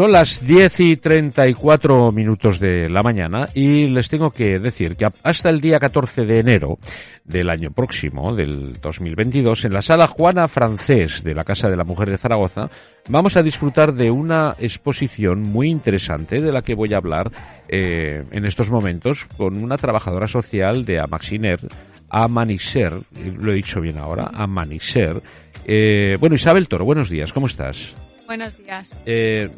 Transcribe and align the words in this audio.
Son 0.00 0.12
las 0.12 0.42
10 0.46 0.80
y 0.80 0.96
34 0.96 2.10
minutos 2.10 2.58
de 2.58 2.88
la 2.88 3.02
mañana 3.02 3.50
y 3.52 3.84
les 3.84 4.08
tengo 4.08 4.30
que 4.30 4.58
decir 4.58 4.96
que 4.96 5.06
hasta 5.22 5.50
el 5.50 5.60
día 5.60 5.78
14 5.78 6.24
de 6.24 6.38
enero 6.38 6.78
del 7.22 7.50
año 7.50 7.70
próximo, 7.70 8.34
del 8.34 8.80
2022, 8.80 9.66
en 9.66 9.74
la 9.74 9.82
sala 9.82 10.06
Juana 10.06 10.48
Francés 10.48 11.22
de 11.22 11.34
la 11.34 11.44
Casa 11.44 11.68
de 11.68 11.76
la 11.76 11.84
Mujer 11.84 12.08
de 12.08 12.16
Zaragoza, 12.16 12.70
vamos 13.10 13.36
a 13.36 13.42
disfrutar 13.42 13.92
de 13.92 14.10
una 14.10 14.56
exposición 14.58 15.42
muy 15.42 15.68
interesante 15.68 16.40
de 16.40 16.50
la 16.50 16.62
que 16.62 16.74
voy 16.74 16.94
a 16.94 16.96
hablar 16.96 17.30
eh, 17.68 18.24
en 18.30 18.46
estos 18.46 18.70
momentos 18.70 19.26
con 19.36 19.62
una 19.62 19.76
trabajadora 19.76 20.28
social 20.28 20.86
de 20.86 20.98
Amaxiner, 20.98 21.60
Amanixer, 22.08 23.02
lo 23.36 23.52
he 23.52 23.56
dicho 23.56 23.82
bien 23.82 23.98
ahora, 23.98 24.30
Amanixer. 24.32 25.22
Eh, 25.66 26.16
bueno, 26.18 26.36
Isabel 26.36 26.68
Toro, 26.68 26.86
buenos 26.86 27.10
días, 27.10 27.34
¿cómo 27.34 27.48
estás? 27.48 27.94
Buenos 28.30 28.56
días. 28.56 28.88
Eh, 29.04 29.50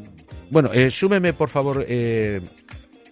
bueno, 0.52 0.70
eh, 0.72 0.90
súmeme 0.90 1.32
por 1.32 1.48
favor 1.48 1.82
eh, 1.88 2.42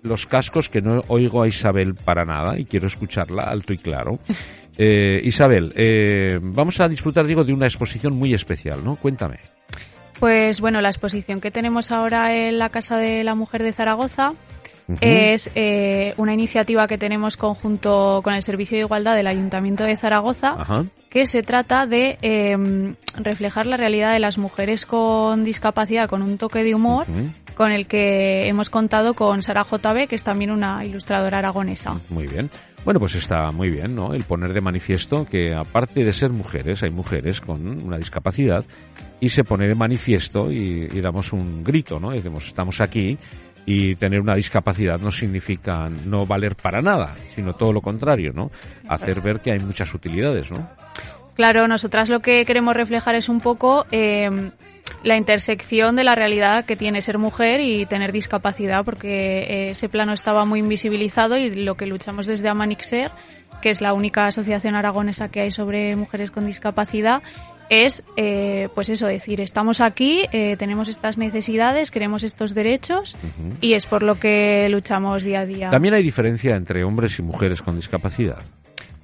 los 0.03 0.27
cascos 0.27 0.69
que 0.69 0.83
no 0.83 1.03
oigo 1.09 1.43
a 1.43 1.49
Isabel 1.49 1.95
para 1.95 2.27
nada 2.27 2.59
y 2.59 2.67
quiero 2.67 2.87
escucharla 2.87 3.45
alto 3.45 3.73
y 3.73 3.79
claro. 3.79 4.19
Eh, 4.83 5.21
Isabel, 5.25 5.75
eh, 5.77 6.39
vamos 6.41 6.81
a 6.81 6.89
disfrutar, 6.89 7.27
digo, 7.27 7.45
de 7.45 7.53
una 7.53 7.67
exposición 7.67 8.15
muy 8.15 8.33
especial, 8.33 8.83
¿no? 8.83 8.97
Cuéntame. 8.97 9.41
Pues 10.19 10.63
bueno, 10.63 10.81
la 10.81 10.89
exposición 10.89 11.43
que 11.43 11.51
tenemos 11.51 11.91
ahora 11.91 12.35
en 12.35 12.59
la 12.59 12.71
Casa 12.71 12.97
de 12.97 13.23
la 13.23 13.35
Mujer 13.35 13.63
de 13.63 13.75
Zaragoza 13.75 14.33
es 15.01 15.51
eh, 15.55 16.15
una 16.17 16.35
iniciativa 16.35 16.87
que 16.87 16.99
tenemos 16.99 17.37
conjunto 17.37 18.21
con 18.23 18.35
el 18.35 18.43
Servicio 18.43 18.77
de 18.77 18.85
Igualdad 18.85 19.17
del 19.17 19.27
Ayuntamiento 19.27 19.85
de 19.85 19.97
Zaragoza, 19.97 20.57
que 21.09 21.27
se 21.27 21.43
trata 21.43 21.87
de 21.87 22.19
em, 22.23 22.95
reflejar 23.17 23.67
la 23.67 23.77
realidad 23.77 24.13
de 24.13 24.21
las 24.21 24.39
mujeres 24.39 24.87
con 24.87 25.45
discapacidad 25.45 26.09
con 26.09 26.23
un 26.23 26.39
toque 26.39 26.63
de 26.63 26.75
humor, 26.75 27.07
con 27.55 27.73
el 27.73 27.87
que 27.87 28.49
hemos 28.49 28.71
contado 28.71 29.15
con 29.15 29.43
Sara 29.43 29.67
JB, 29.71 30.09
que 30.09 30.15
es 30.15 30.23
también 30.23 30.51
una 30.51 30.85
ilustradora 30.85 31.39
aragonesa. 31.39 31.97
Muy 32.09 32.27
bien. 32.27 32.49
Bueno, 32.85 32.99
pues 32.99 33.15
está 33.15 33.53
muy 33.53 33.69
bien, 33.69 33.95
¿no? 33.95 34.15
El 34.15 34.25
poner 34.25 34.55
de 34.55 34.63
manifiesto 34.63 35.27
que 35.27 35.55
aparte 35.55 36.03
de 36.03 36.13
ser 36.15 36.31
mujeres, 36.31 36.83
hay 36.83 36.91
mujeres 36.91 37.41
con 37.41 37.67
una 37.67 37.99
discapacidad 37.99 38.65
y 39.21 39.29
se 39.29 39.45
pone 39.45 39.69
de 39.69 39.75
manifiesto 39.75 40.51
y, 40.51 40.89
y 40.91 41.01
damos 41.03 41.35
un 41.35 41.63
grito, 41.63 42.01
¿no? 42.01 42.13
Y 42.13 42.17
decimos, 42.17 42.47
estamos 42.47 42.81
aquí 42.81 43.19
y 43.67 43.95
tener 43.97 44.21
una 44.21 44.35
discapacidad 44.35 44.99
no 44.99 45.11
significa 45.11 45.89
no 45.89 46.27
valer 46.27 46.57
para 46.57 46.83
nada, 46.83 47.17
sino 47.35 47.55
todo 47.55 47.73
lo 47.73 47.81
contrario, 47.81 48.33
¿no? 48.33 48.51
Hacer 48.89 49.21
ver 49.21 49.41
que 49.41 49.53
hay 49.53 49.61
muchas 49.61 49.93
utilidades, 49.95 50.51
¿no? 50.51 50.69
Claro, 51.35 51.69
nosotras 51.69 52.09
lo 52.09 52.21
que 52.21 52.45
queremos 52.45 52.75
reflejar 52.75 53.15
es 53.15 53.29
un 53.29 53.41
poco 53.41 53.87
eh, 53.91 54.51
la 55.03 55.17
intersección 55.17 55.97
de 55.97 56.05
la 56.05 56.15
realidad 56.15 56.65
que 56.65 56.77
tiene 56.77 57.01
ser 57.01 57.19
mujer 57.19 57.61
y 57.61 57.87
tener 57.87 58.13
discapacidad, 58.13 58.85
porque 58.85 59.39
eh, 59.39 59.71
ese 59.71 59.89
plano 59.89 60.13
estaba 60.13 60.45
muy 60.45 60.61
invisibilizado 60.61 61.37
y 61.37 61.51
lo 61.51 61.77
que 61.77 61.87
luchamos 61.87 62.27
desde 62.27 62.49
Amanixer, 62.49 63.11
que 63.63 63.71
es 63.71 63.81
la 63.81 63.93
única 63.93 64.27
asociación 64.27 64.75
aragonesa 64.75 65.31
que 65.31 65.41
hay 65.41 65.51
sobre 65.51 65.97
mujeres 65.97 66.31
con 66.31 66.47
discapacidad, 66.47 67.23
es, 67.71 68.03
eh, 68.17 68.69
pues 68.75 68.89
eso, 68.89 69.07
decir, 69.07 69.41
estamos 69.41 69.81
aquí, 69.81 70.25
eh, 70.33 70.57
tenemos 70.59 70.89
estas 70.89 71.17
necesidades, 71.17 71.91
queremos 71.91 72.25
estos 72.25 72.53
derechos 72.53 73.17
y 73.61 73.75
es 73.75 73.87
por 73.87 74.03
lo 74.03 74.19
que 74.19 74.69
luchamos 74.69 75.23
día 75.23 75.41
a 75.41 75.47
día. 75.47 75.71
También 75.71 75.95
hay 75.95 76.03
diferencia 76.03 76.57
entre 76.57 76.83
hombres 76.85 77.19
y 77.21 77.23
mujeres 77.23 77.63
con 77.63 77.77
discapacidad. 77.77 78.39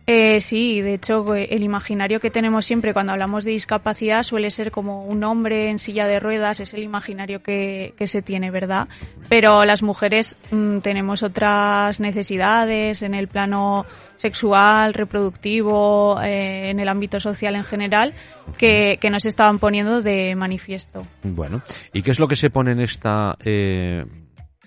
Eh, 0.08 0.40
sí, 0.40 0.80
de 0.82 0.94
hecho, 0.94 1.34
eh, 1.34 1.48
el 1.50 1.64
imaginario 1.64 2.20
que 2.20 2.30
tenemos 2.30 2.64
siempre 2.64 2.92
cuando 2.92 3.12
hablamos 3.12 3.44
de 3.44 3.50
discapacidad 3.50 4.22
suele 4.22 4.52
ser 4.52 4.70
como 4.70 5.04
un 5.04 5.24
hombre 5.24 5.68
en 5.68 5.80
silla 5.80 6.06
de 6.06 6.20
ruedas, 6.20 6.60
es 6.60 6.74
el 6.74 6.84
imaginario 6.84 7.42
que, 7.42 7.92
que 7.96 8.06
se 8.06 8.22
tiene, 8.22 8.52
¿verdad? 8.52 8.86
Pero 9.28 9.64
las 9.64 9.82
mujeres 9.82 10.36
mm, 10.52 10.78
tenemos 10.78 11.24
otras 11.24 11.98
necesidades 11.98 13.02
en 13.02 13.14
el 13.14 13.26
plano 13.26 13.84
sexual, 14.16 14.94
reproductivo, 14.94 16.20
eh, 16.22 16.70
en 16.70 16.80
el 16.80 16.88
ámbito 16.88 17.20
social 17.20 17.54
en 17.54 17.64
general, 17.64 18.14
que, 18.58 18.98
que 19.00 19.10
nos 19.10 19.24
estaban 19.26 19.58
poniendo 19.58 20.02
de 20.02 20.34
manifiesto. 20.34 21.06
Bueno, 21.22 21.62
¿y 21.92 22.02
qué 22.02 22.10
es 22.10 22.18
lo 22.18 22.28
que 22.28 22.36
se 22.36 22.50
pone 22.50 22.72
en 22.72 22.80
esta 22.80 23.36
eh, 23.44 24.04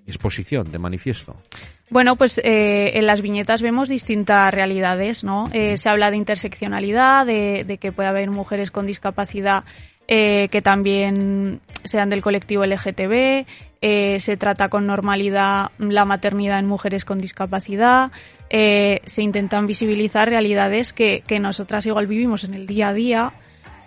exposición 0.06 0.72
de 0.72 0.80
manifiesto? 0.80 1.36
Bueno, 1.90 2.16
pues 2.16 2.40
eh, 2.44 2.92
en 2.96 3.08
las 3.08 3.22
viñetas 3.22 3.62
vemos 3.62 3.90
distintas 3.90 4.54
realidades, 4.54 5.24
¿no? 5.24 5.50
Eh, 5.54 5.78
se 5.78 5.90
habla 5.90 6.12
de 6.12 6.18
interseccionalidad, 6.18 7.26
de, 7.26 7.64
de 7.66 7.78
que 7.78 7.92
puede 7.92 8.10
haber 8.10 8.30
mujeres 8.30 8.70
con 8.70 8.86
discapacidad 8.86 9.64
eh, 10.08 10.50
que 10.52 10.62
también 10.62 11.62
sean 11.84 12.10
del 12.10 12.22
colectivo 12.22 12.66
LGTB, 12.66 13.46
se 13.82 14.38
trata 14.38 14.68
con 14.68 14.86
normalidad 14.88 15.72
la 15.78 16.04
maternidad 16.04 16.60
en 16.60 16.66
mujeres 16.66 17.06
con 17.06 17.22
discapacidad, 17.22 18.12
eh, 18.50 19.02
se 19.06 19.22
intentan 19.22 19.66
visibilizar 19.68 20.30
realidades 20.30 20.94
que, 20.94 21.24
que 21.26 21.40
nosotras 21.40 21.86
igual 21.86 22.08
vivimos 22.08 22.44
en 22.44 22.54
el 22.54 22.68
día 22.68 22.90
a 22.90 22.94
día 22.94 23.34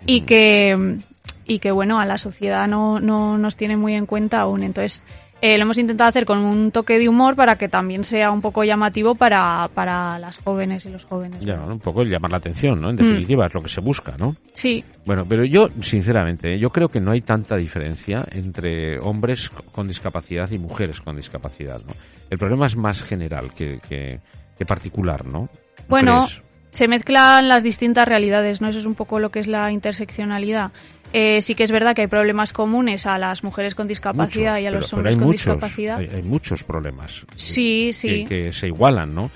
y 0.06 0.22
que, 0.22 1.00
y 1.46 1.58
que 1.58 1.70
bueno, 1.70 2.00
a 2.00 2.06
la 2.06 2.18
sociedad 2.18 2.68
no, 2.68 3.00
no 3.00 3.38
nos 3.38 3.56
tiene 3.56 3.76
muy 3.76 3.94
en 3.94 4.06
cuenta 4.06 4.40
aún. 4.40 4.62
Entonces, 4.62 5.04
eh, 5.44 5.58
lo 5.58 5.64
hemos 5.64 5.76
intentado 5.78 6.08
hacer 6.08 6.24
con 6.24 6.38
un 6.38 6.70
toque 6.70 7.00
de 7.00 7.08
humor 7.08 7.34
para 7.34 7.56
que 7.56 7.68
también 7.68 8.04
sea 8.04 8.30
un 8.30 8.40
poco 8.40 8.62
llamativo 8.62 9.16
para, 9.16 9.68
para 9.74 10.16
las 10.20 10.38
jóvenes 10.38 10.86
y 10.86 10.90
los 10.90 11.04
jóvenes. 11.04 11.40
Ya, 11.40 11.56
¿no? 11.56 11.72
un 11.72 11.80
poco 11.80 12.04
llamar 12.04 12.30
la 12.30 12.36
atención, 12.36 12.80
¿no? 12.80 12.90
En 12.90 12.96
definitiva, 12.96 13.46
es 13.46 13.54
lo 13.54 13.60
que 13.60 13.68
se 13.68 13.80
busca, 13.80 14.14
¿no? 14.16 14.36
Sí, 14.52 14.84
Bueno, 15.04 15.24
pero 15.28 15.44
yo, 15.44 15.66
sinceramente, 15.80 16.60
yo 16.60 16.70
creo 16.70 16.88
que 16.88 17.00
no 17.00 17.10
hay 17.10 17.22
tanta 17.22 17.56
diferencia 17.56 18.24
entre 18.30 19.00
hombres 19.00 19.50
con 19.50 19.88
discapacidad 19.88 20.48
y 20.52 20.58
mujeres 20.58 21.00
con 21.00 21.16
discapacidad, 21.16 21.80
¿no? 21.80 21.92
El 22.30 22.38
problema 22.38 22.66
es 22.66 22.76
más 22.76 23.02
general 23.02 23.52
que, 23.52 23.80
que, 23.80 24.20
que 24.62 24.66
particular, 24.66 25.24
¿no? 25.26 25.40
¿No 25.42 25.48
Bueno, 25.88 26.24
crees? 26.26 26.42
se 26.70 26.88
mezclan 26.88 27.48
las 27.48 27.62
distintas 27.62 28.06
realidades, 28.06 28.60
¿no? 28.60 28.68
Eso 28.68 28.78
es 28.78 28.86
un 28.86 28.94
poco 28.94 29.18
lo 29.18 29.30
que 29.30 29.40
es 29.40 29.46
la 29.46 29.70
interseccionalidad. 29.72 30.72
Eh, 31.14 31.42
sí 31.42 31.54
que 31.54 31.62
es 31.64 31.70
verdad 31.70 31.94
que 31.94 32.00
hay 32.02 32.06
problemas 32.06 32.54
comunes 32.54 33.04
a 33.04 33.18
las 33.18 33.44
mujeres 33.44 33.74
con 33.74 33.86
discapacidad 33.86 34.52
Muchos, 34.52 34.62
y 34.62 34.66
a 34.66 34.70
los 34.70 34.86
pero- 34.86 34.96
hombres 34.96 35.14
pero 35.14 35.18
con 35.20 35.26
muchos, 35.28 35.46
discapacidad. 35.46 35.98
Hay, 35.98 36.08
hay 36.14 36.22
muchos 36.22 36.64
problemas 36.64 37.26
Sí, 37.36 37.86
que, 37.88 37.92
sí. 37.92 38.24
que 38.26 38.52
se 38.52 38.68
igualan, 38.68 39.14
¿no? 39.14 39.30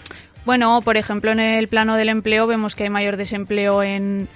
Bueno, 0.47 0.81
por 0.81 0.97
ejemplo, 0.97 1.32
en 1.32 1.41
el 1.41 1.69
plano 1.69 1.97
del 1.97 2.08
empleo 2.08 2.47
vemos 2.47 2.75
que 2.75 2.84
hay 2.84 2.91
mayor 2.91 3.16
desempleo 3.19 3.82
en, 3.82 4.28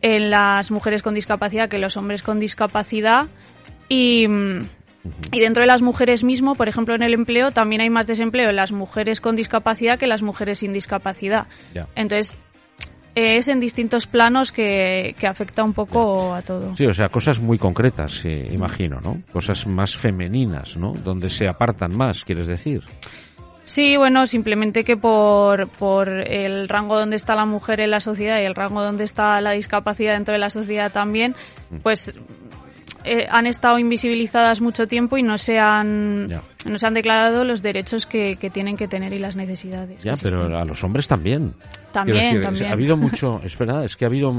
en 0.00 0.30
las 0.30 0.70
mujeres 0.72 1.02
con 1.02 1.14
discapacidad 1.14 1.68
que 1.68 1.78
los 1.78 1.96
hombres 1.96 2.22
con 2.22 2.40
discapacidad. 2.40 3.26
Y, 3.88 4.26
y 5.32 5.40
dentro 5.40 5.62
de 5.62 5.66
las 5.66 5.82
mujeres 5.82 6.24
mismo, 6.24 6.54
por 6.54 6.68
ejemplo, 6.68 6.94
en 6.94 7.02
el 7.02 7.14
empleo 7.14 7.50
también 7.50 7.80
hay 7.80 7.90
más 7.90 8.06
desempleo 8.06 8.50
en 8.50 8.56
las 8.56 8.72
mujeres 8.72 9.20
con 9.20 9.36
discapacidad 9.36 9.98
que 9.98 10.06
las 10.06 10.22
mujeres 10.22 10.58
sin 10.58 10.72
discapacidad. 10.72 11.46
Entonces, 11.94 12.36
es 13.14 13.48
en 13.48 13.60
distintos 13.60 14.06
planos 14.06 14.52
que, 14.52 15.14
que 15.18 15.26
afecta 15.26 15.64
un 15.64 15.72
poco 15.72 16.34
a 16.34 16.42
todo. 16.42 16.76
Sí, 16.76 16.86
o 16.86 16.92
sea, 16.92 17.08
cosas 17.08 17.40
muy 17.40 17.58
concretas, 17.58 18.24
eh, 18.24 18.48
imagino, 18.52 19.00
¿no? 19.00 19.20
Cosas 19.32 19.66
más 19.66 19.96
femeninas, 19.96 20.76
¿no? 20.76 20.92
Donde 20.92 21.28
se 21.28 21.48
apartan 21.48 21.96
más, 21.96 22.24
quieres 22.24 22.46
decir. 22.46 22.82
Sí, 23.64 23.96
bueno, 23.96 24.26
simplemente 24.26 24.84
que 24.84 24.96
por, 24.96 25.68
por 25.68 26.08
el 26.08 26.68
rango 26.68 26.98
donde 26.98 27.16
está 27.16 27.34
la 27.36 27.44
mujer 27.46 27.80
en 27.80 27.90
la 27.90 28.00
sociedad 28.00 28.40
y 28.40 28.44
el 28.44 28.54
rango 28.54 28.82
donde 28.82 29.04
está 29.04 29.40
la 29.40 29.52
discapacidad 29.52 30.14
dentro 30.14 30.32
de 30.32 30.40
la 30.40 30.50
sociedad 30.50 30.90
también, 30.92 31.34
Mm. 31.70 31.76
pues 31.82 32.12
eh, 33.04 33.26
han 33.30 33.46
estado 33.46 33.78
invisibilizadas 33.78 34.60
mucho 34.60 34.86
tiempo 34.88 35.16
y 35.18 35.22
no 35.22 35.38
se 35.38 35.58
han, 35.58 36.28
Ya. 36.28 36.42
no 36.66 36.78
se 36.78 36.86
han 36.86 36.94
declarado 36.94 37.44
los 37.44 37.62
derechos 37.62 38.06
que, 38.06 38.36
que 38.36 38.50
tienen 38.50 38.76
que 38.76 38.88
tener 38.88 39.12
y 39.12 39.18
las 39.18 39.36
necesidades. 39.36 40.02
Ya, 40.02 40.14
que 40.14 40.20
pero 40.22 40.36
existen. 40.38 40.54
a 40.60 40.64
los 40.64 40.82
hombres 40.84 41.08
también. 41.08 41.54
También, 41.92 42.18
decir, 42.18 42.40
también. 42.42 42.66
Ha 42.66 42.72
habido 42.72 42.96
mucho, 42.96 43.40
es 43.44 43.56
verdad, 43.58 43.84
es 43.84 43.96
que 43.96 44.04
ha 44.04 44.08
habido 44.08 44.32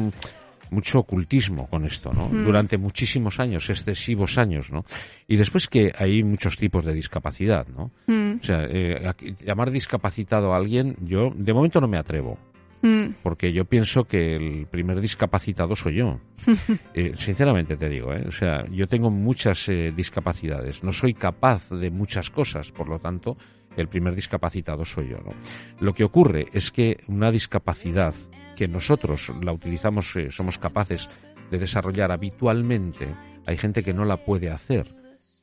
mucho 0.69 0.99
ocultismo 0.99 1.67
con 1.67 1.83
esto, 1.83 2.11
¿no? 2.13 2.29
Mm. 2.29 2.45
Durante 2.45 2.77
muchísimos 2.77 3.41
años, 3.41 3.69
excesivos 3.69 4.37
años, 4.37 4.71
¿no? 4.71 4.85
Y 5.27 5.35
después 5.35 5.67
que 5.67 5.91
hay 5.97 6.23
muchos 6.23 6.55
tipos 6.55 6.85
de 6.85 6.93
discapacidad, 6.93 7.67
¿no? 7.67 7.91
Mm, 8.07 8.37
O 8.39 8.43
sea, 8.43 8.63
eh, 8.69 9.05
aquí- 9.05 9.35
llamar 9.45 9.69
discapacitado 9.69 10.53
a 10.53 10.57
alguien, 10.57 10.95
yo 11.01 11.29
de 11.35 11.53
momento 11.53 11.81
no 11.81 11.89
me 11.89 11.97
atrevo. 11.97 12.37
Mm, 12.81 13.15
porque 13.23 13.53
yo 13.53 13.65
pienso 13.65 14.05
que 14.05 14.35
el 14.35 14.67
primer 14.67 15.01
discapacitado 15.01 15.75
soy 15.75 15.95
yo. 15.95 16.19
Eh, 16.93 17.13
sinceramente 17.17 17.77
te 17.77 17.87
digo, 17.87 18.13
¿eh? 18.13 18.25
o 18.27 18.31
sea, 18.31 18.65
yo 18.69 18.87
tengo 18.87 19.09
muchas 19.09 19.69
eh, 19.69 19.93
discapacidades, 19.95 20.83
no 20.83 20.91
soy 20.91 21.13
capaz 21.13 21.69
de 21.69 21.89
muchas 21.89 22.29
cosas, 22.29 22.71
por 22.71 22.89
lo 22.89 22.99
tanto, 22.99 23.37
el 23.77 23.87
primer 23.87 24.15
discapacitado 24.15 24.83
soy 24.83 25.09
yo. 25.09 25.17
¿no? 25.17 25.31
Lo 25.79 25.93
que 25.93 26.03
ocurre 26.03 26.47
es 26.53 26.71
que 26.71 26.97
una 27.07 27.31
discapacidad 27.31 28.13
que 28.57 28.67
nosotros 28.67 29.31
la 29.41 29.53
utilizamos, 29.53 30.15
eh, 30.15 30.31
somos 30.31 30.57
capaces 30.57 31.09
de 31.49 31.59
desarrollar 31.59 32.11
habitualmente, 32.11 33.07
hay 33.45 33.57
gente 33.57 33.83
que 33.83 33.93
no 33.93 34.05
la 34.05 34.17
puede 34.17 34.49
hacer. 34.49 34.87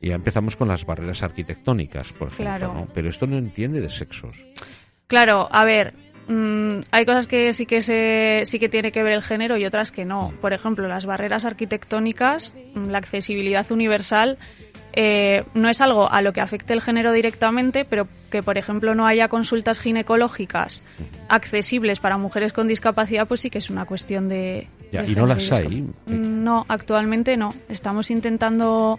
Y 0.00 0.08
ya 0.08 0.14
empezamos 0.14 0.56
con 0.56 0.68
las 0.68 0.86
barreras 0.86 1.22
arquitectónicas, 1.22 2.12
por 2.12 2.28
ejemplo, 2.28 2.44
Claro. 2.44 2.74
¿no? 2.74 2.88
Pero 2.94 3.08
esto 3.08 3.26
no 3.26 3.36
entiende 3.36 3.80
de 3.80 3.90
sexos. 3.90 4.46
Claro, 5.08 5.48
a 5.50 5.64
ver, 5.64 5.94
mm, 6.28 6.80
hay 6.90 7.04
cosas 7.04 7.26
que 7.26 7.52
sí 7.52 7.66
que 7.66 7.82
se, 7.82 8.42
sí 8.44 8.58
que 8.58 8.68
tiene 8.68 8.92
que 8.92 9.02
ver 9.02 9.12
el 9.12 9.22
género 9.22 9.56
y 9.56 9.64
otras 9.64 9.90
que 9.90 10.04
no. 10.04 10.32
Por 10.40 10.52
ejemplo, 10.52 10.86
las 10.88 11.06
barreras 11.06 11.44
arquitectónicas, 11.44 12.54
mm, 12.74 12.88
la 12.90 12.98
accesibilidad 12.98 13.70
universal, 13.72 14.38
eh, 14.92 15.44
no 15.54 15.68
es 15.68 15.80
algo 15.80 16.10
a 16.10 16.22
lo 16.22 16.32
que 16.32 16.40
afecte 16.40 16.72
el 16.72 16.80
género 16.80 17.12
directamente, 17.12 17.84
pero 17.84 18.08
que, 18.30 18.42
por 18.42 18.58
ejemplo, 18.58 18.94
no 18.94 19.06
haya 19.06 19.28
consultas 19.28 19.80
ginecológicas 19.80 20.82
accesibles 21.28 22.00
para 22.00 22.18
mujeres 22.18 22.52
con 22.52 22.68
discapacidad, 22.68 23.26
pues 23.28 23.40
sí 23.40 23.50
que 23.50 23.58
es 23.58 23.70
una 23.70 23.84
cuestión 23.84 24.28
de... 24.28 24.66
Ya, 24.90 25.02
de 25.02 25.12
y 25.12 25.14
no 25.14 25.26
las 25.26 25.52
hay. 25.52 25.82
Mm, 25.82 26.42
No, 26.44 26.64
actualmente 26.68 27.36
no. 27.36 27.54
Estamos 27.68 28.10
intentando 28.10 28.98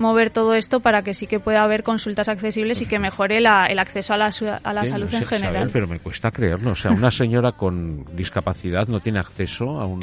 mover 0.00 0.30
todo 0.30 0.54
esto 0.54 0.80
para 0.80 1.02
que 1.02 1.14
sí 1.14 1.26
que 1.28 1.38
pueda 1.38 1.62
haber 1.62 1.82
consultas 1.84 2.28
accesibles 2.28 2.80
y 2.82 2.86
que 2.86 2.98
mejore 2.98 3.40
la- 3.40 3.66
el 3.66 3.78
acceso 3.78 4.14
a 4.14 4.16
la, 4.16 4.30
a 4.64 4.72
la 4.72 4.82
Sí, 4.82 4.88
salud 4.88 5.08
no 5.12 5.18
en 5.18 5.26
general. 5.26 5.70
Pero 5.72 5.86
me 5.86 5.98
cuesta 6.00 6.30
creerlo. 6.30 6.72
O 6.72 6.76
sea, 6.76 6.90
una 6.90 7.10
señora 7.10 7.52
con 7.52 8.04
discapacidad 8.16 8.88
no 8.88 9.00
tiene 9.00 9.20
acceso 9.20 9.80
a, 9.80 9.86
un, 9.86 10.00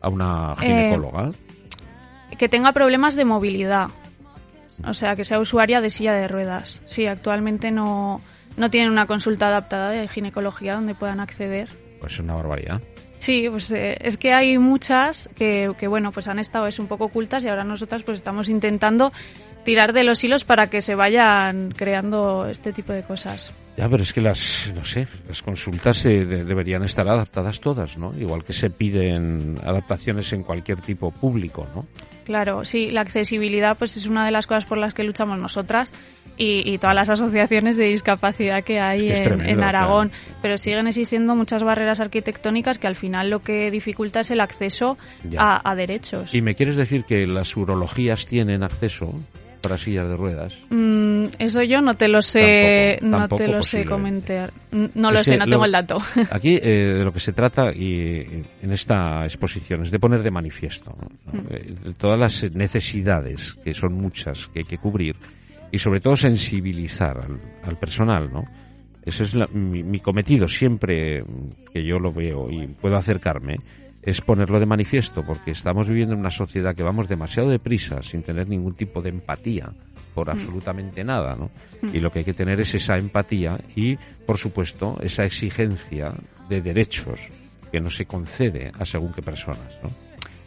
a 0.00 0.08
una 0.08 0.52
Eh, 0.62 0.66
ginecóloga. 0.66 1.30
que 2.38 2.48
tenga 2.48 2.72
problemas 2.72 3.14
de 3.16 3.24
movilidad. 3.24 3.88
O 4.86 4.94
sea, 4.94 5.14
que 5.16 5.24
sea 5.24 5.38
usuaria 5.38 5.80
de 5.80 5.90
silla 5.90 6.14
de 6.14 6.26
ruedas. 6.28 6.80
Sí, 6.86 7.06
actualmente 7.06 7.70
no, 7.70 8.20
no 8.56 8.70
tienen 8.70 8.90
una 8.90 9.06
consulta 9.06 9.48
adaptada 9.48 9.90
de 9.90 10.08
ginecología 10.08 10.74
donde 10.74 10.94
puedan 10.94 11.20
acceder. 11.20 11.68
Pues 12.00 12.14
es 12.14 12.20
una 12.20 12.34
barbaridad. 12.34 12.80
Sí, 13.22 13.46
pues 13.48 13.70
eh, 13.70 13.96
es 14.00 14.18
que 14.18 14.32
hay 14.32 14.58
muchas 14.58 15.30
que, 15.36 15.70
que, 15.78 15.86
bueno, 15.86 16.10
pues 16.10 16.26
han 16.26 16.40
estado 16.40 16.66
es 16.66 16.80
un 16.80 16.88
poco 16.88 17.04
ocultas 17.04 17.44
y 17.44 17.48
ahora 17.48 17.62
nosotras 17.62 18.02
pues 18.02 18.18
estamos 18.18 18.48
intentando 18.48 19.12
tirar 19.64 19.92
de 19.92 20.02
los 20.02 20.24
hilos 20.24 20.42
para 20.44 20.66
que 20.68 20.80
se 20.80 20.96
vayan 20.96 21.70
creando 21.70 22.46
este 22.48 22.72
tipo 22.72 22.92
de 22.92 23.04
cosas. 23.04 23.52
Ya, 23.76 23.88
pero 23.88 24.02
es 24.02 24.12
que 24.12 24.20
las, 24.20 24.72
no 24.74 24.84
sé, 24.84 25.06
las 25.28 25.40
consultas 25.40 26.04
eh, 26.04 26.24
de- 26.24 26.44
deberían 26.44 26.82
estar 26.82 27.08
adaptadas 27.08 27.60
todas, 27.60 27.96
¿no? 27.96 28.12
Igual 28.18 28.42
que 28.42 28.52
se 28.52 28.70
piden 28.70 29.56
adaptaciones 29.64 30.32
en 30.32 30.42
cualquier 30.42 30.80
tipo 30.80 31.12
público, 31.12 31.68
¿no? 31.76 31.84
Claro, 32.24 32.64
sí, 32.64 32.90
la 32.90 33.02
accesibilidad 33.02 33.76
pues 33.78 33.96
es 33.96 34.06
una 34.06 34.26
de 34.26 34.32
las 34.32 34.48
cosas 34.48 34.64
por 34.64 34.78
las 34.78 34.94
que 34.94 35.04
luchamos 35.04 35.38
nosotras 35.38 35.92
y, 36.36 36.62
y 36.70 36.78
todas 36.78 36.94
las 36.94 37.10
asociaciones 37.10 37.76
de 37.76 37.84
discapacidad 37.84 38.64
que 38.64 38.80
hay 38.80 38.98
Es 38.98 39.04
que 39.04 39.12
es 39.12 39.18
en, 39.20 39.24
tremendo, 39.24 39.52
en 39.52 39.62
Aragón, 39.62 40.10
pero 40.40 40.56
siguen 40.58 40.86
existiendo 40.86 41.34
muchas 41.36 41.62
barreras 41.62 42.00
arquitectónicas 42.00 42.78
que 42.78 42.86
al 42.86 42.96
final 42.96 43.30
lo 43.30 43.42
que 43.42 43.70
dificulta 43.70 44.20
es 44.20 44.30
el 44.30 44.40
acceso 44.40 44.96
a, 45.38 45.70
a 45.70 45.74
derechos. 45.74 46.34
¿Y 46.34 46.42
me 46.42 46.54
quieres 46.54 46.76
decir 46.76 47.04
que 47.04 47.26
las 47.26 47.56
urologías 47.56 48.26
tienen 48.26 48.62
acceso 48.62 49.12
para 49.62 49.78
sillas 49.78 50.08
de 50.08 50.16
ruedas? 50.16 50.58
Mm, 50.70 51.26
eso 51.38 51.62
yo 51.62 51.80
no 51.80 51.94
te 51.94 52.08
lo 52.08 52.20
sé, 52.20 52.98
Tampoco, 53.00 53.10
no 53.10 53.18
tampoco 53.18 53.42
te 53.44 53.48
lo 53.48 53.62
sé 53.62 53.84
comentar. 53.84 54.52
Mm, 54.72 54.84
No 54.96 55.10
Es 55.10 55.14
lo 55.14 55.24
sé, 55.24 55.36
no 55.36 55.46
lo- 55.46 55.50
tengo 55.52 55.64
el 55.66 55.70
dato. 55.72 55.98
Aquí 56.32 56.58
eh, 56.60 56.94
de 56.98 57.04
lo 57.04 57.12
que 57.12 57.20
se 57.20 57.32
trata 57.32 57.70
y 57.72 58.42
en 58.62 58.72
esta 58.72 59.24
exposición 59.24 59.84
es 59.84 59.92
de 59.92 60.00
poner 60.00 60.24
de 60.24 60.30
manifiesto 60.32 60.96
¿no? 61.32 61.40
Eh, 61.50 61.74
todas 61.96 62.18
las 62.18 62.42
necesidades, 62.54 63.54
que 63.64 63.72
son 63.74 63.92
muchas, 63.94 64.48
que 64.48 64.60
hay 64.60 64.64
que 64.64 64.78
cubrir, 64.78 65.14
y 65.72 65.78
sobre 65.78 66.00
todo 66.00 66.14
sensibilizar 66.16 67.18
al, 67.18 67.40
al 67.64 67.76
personal, 67.78 68.30
¿no? 68.32 68.44
Ese 69.04 69.24
es 69.24 69.34
la- 69.34 69.48
mi, 69.48 69.82
mi 69.82 69.98
cometido 69.98 70.46
siempre 70.46 71.22
mm, 71.22 71.72
que 71.72 71.84
yo 71.84 71.98
lo 71.98 72.12
veo 72.12 72.48
y 72.50 72.68
puedo 72.68 72.96
acercarme, 72.96 73.56
es 74.02 74.20
ponerlo 74.20 74.60
de 74.60 74.66
manifiesto, 74.66 75.24
porque 75.24 75.52
estamos 75.52 75.88
viviendo 75.88 76.14
en 76.14 76.20
una 76.20 76.30
sociedad 76.30 76.74
que 76.74 76.82
vamos 76.82 77.08
demasiado 77.08 77.48
deprisa, 77.48 78.02
sin 78.02 78.22
tener 78.22 78.48
ningún 78.48 78.74
tipo 78.74 79.00
de 79.00 79.10
empatía 79.10 79.70
por 80.14 80.28
absolutamente 80.30 81.02
nada, 81.04 81.34
¿no? 81.36 81.50
Y 81.92 82.00
lo 82.00 82.10
que 82.10 82.18
hay 82.20 82.24
que 82.24 82.34
tener 82.34 82.60
es 82.60 82.74
esa 82.74 82.98
empatía 82.98 83.58
y, 83.74 83.96
por 84.26 84.38
supuesto, 84.38 84.98
esa 85.02 85.24
exigencia 85.24 86.12
de 86.48 86.60
derechos 86.60 87.28
que 87.70 87.80
no 87.80 87.88
se 87.90 88.04
concede 88.04 88.70
a 88.78 88.84
según 88.84 89.12
qué 89.14 89.22
personas, 89.22 89.78
¿no? 89.82 89.90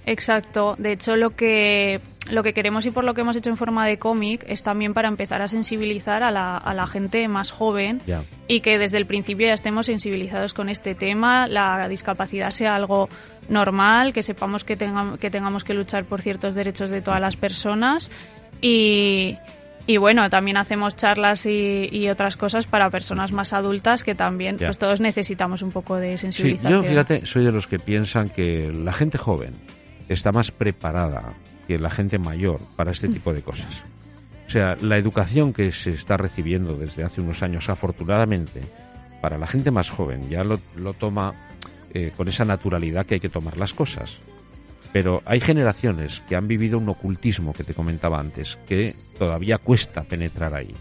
Exacto. 0.05 0.75
De 0.77 0.91
hecho, 0.91 1.15
lo 1.15 1.31
que, 1.31 1.99
lo 2.29 2.43
que 2.43 2.53
queremos 2.53 2.85
y 2.85 2.91
por 2.91 3.03
lo 3.03 3.13
que 3.13 3.21
hemos 3.21 3.35
hecho 3.35 3.49
en 3.49 3.57
forma 3.57 3.85
de 3.87 3.97
cómic 3.97 4.43
es 4.47 4.63
también 4.63 4.93
para 4.93 5.07
empezar 5.07 5.41
a 5.41 5.47
sensibilizar 5.47 6.21
a 6.23 6.31
la, 6.31 6.57
a 6.57 6.73
la 6.73 6.85
gente 6.87 7.27
más 7.27 7.51
joven 7.51 8.01
y 8.47 8.59
que 8.61 8.77
desde 8.77 8.97
el 8.97 9.05
principio 9.07 9.47
ya 9.47 9.53
estemos 9.53 9.87
sensibilizados 9.87 10.53
con 10.53 10.69
este 10.69 10.93
tema, 10.95 11.47
la 11.47 11.87
discapacidad 11.87 12.51
sea 12.51 12.75
algo 12.75 13.09
normal, 13.49 14.13
que 14.13 14.21
sepamos 14.23 14.63
que, 14.63 14.77
tengam- 14.77 15.17
que 15.17 15.29
tengamos 15.31 15.63
que 15.63 15.73
luchar 15.73 16.05
por 16.05 16.21
ciertos 16.21 16.53
derechos 16.55 16.89
de 16.91 17.01
todas 17.01 17.21
las 17.21 17.35
personas 17.35 18.09
y, 18.61 19.37
y 19.87 19.97
bueno, 19.97 20.29
también 20.29 20.57
hacemos 20.57 20.95
charlas 20.95 21.45
y, 21.45 21.89
y 21.91 22.09
otras 22.09 22.37
cosas 22.37 22.65
para 22.65 22.89
personas 22.89 23.31
más 23.31 23.53
adultas 23.53 24.03
que 24.03 24.15
también 24.15 24.57
pues 24.57 24.77
todos 24.77 24.99
necesitamos 24.99 25.61
un 25.61 25.71
poco 25.71 25.97
de 25.97 26.11
Sí, 26.17 26.21
sensibilización. 26.23 26.71
yo, 26.71 26.83
fíjate, 26.83 27.25
soy 27.25 27.43
de 27.43 27.51
los 27.51 27.67
que 27.67 27.77
piensan 27.79 28.29
que 28.29 28.71
la 28.71 28.93
gente 28.93 29.17
joven 29.17 29.53
está 30.09 30.31
más 30.31 30.51
preparada 30.51 31.33
que 31.67 31.79
la 31.79 31.89
gente 31.89 32.17
mayor 32.17 32.59
para 32.75 32.91
este 32.91 33.07
tipo 33.07 33.33
de 33.33 33.41
cosas. 33.41 33.83
O 34.47 34.49
sea, 34.49 34.75
la 34.81 34.97
educación 34.97 35.53
que 35.53 35.71
se 35.71 35.89
está 35.91 36.17
recibiendo 36.17 36.75
desde 36.75 37.03
hace 37.03 37.21
unos 37.21 37.41
años, 37.41 37.69
afortunadamente, 37.69 38.61
para 39.21 39.37
la 39.37 39.47
gente 39.47 39.71
más 39.71 39.89
joven, 39.89 40.29
ya 40.29 40.43
lo, 40.43 40.59
toma 40.93 41.33
eh, 41.93 42.11
con 42.15 42.27
esa 42.27 42.45
naturalidad 42.45 43.05
que 43.05 43.15
hay 43.15 43.19
que 43.19 43.29
tomar 43.29 43.57
las 43.57 43.73
cosas. 43.73 44.19
Pero 44.93 45.21
hay 45.25 45.39
generaciones 45.39 46.21
que 46.29 46.35
han 46.35 46.47
vivido 46.47 46.77
un 46.77 46.87
ocultismo 46.87 47.53
que 47.53 47.63
te 47.63 47.73
comentaba 47.73 48.19
antes, 48.19 48.57
que 48.67 48.93
todavía 49.17 49.57
cuesta 49.57 50.03
penetrar 50.03 50.53
ahí. 50.53 50.73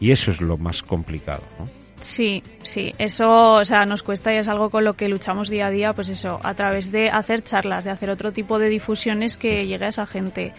Y 0.00 0.10
eso 0.10 0.30
es 0.32 0.40
lo 0.40 0.56
más 0.56 0.82
complicado, 0.82 1.42
¿no? 1.58 1.81
Sí, 2.02 2.42
sí, 2.62 2.92
eso, 2.98 3.54
o 3.54 3.64
sea, 3.64 3.86
nos 3.86 4.02
cuesta 4.02 4.34
y 4.34 4.36
es 4.36 4.48
algo 4.48 4.70
con 4.70 4.84
lo 4.84 4.94
que 4.94 5.08
luchamos 5.08 5.48
día 5.48 5.68
a 5.68 5.70
día, 5.70 5.94
pues 5.94 6.08
eso, 6.08 6.40
a 6.42 6.54
través 6.54 6.90
de 6.90 7.10
hacer 7.10 7.42
charlas, 7.42 7.84
de 7.84 7.90
hacer 7.90 8.10
otro 8.10 8.32
tipo 8.32 8.58
de 8.58 8.68
difusiones 8.68 9.36
que 9.36 9.66
llegue 9.66 9.84
a 9.84 9.88
esa 9.88 10.06
gente, 10.06 10.52